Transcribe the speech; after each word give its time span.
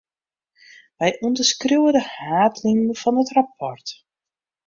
Wy 0.99 1.11
ûnderskriuwe 1.25 1.89
de 1.95 2.01
haadlinen 2.13 2.97
fan 3.01 3.19
it 3.21 3.31
rapport. 3.37 3.87